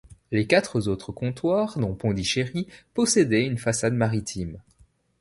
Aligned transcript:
Les 0.31 0.47
quatre 0.47 0.89
autres 0.89 1.11
comptoirs, 1.11 1.77
dont 1.77 1.93
Pondichéry, 1.93 2.67
possédaient 2.95 3.45
une 3.45 3.59
façade 3.59 3.93
maritime. 3.93 4.57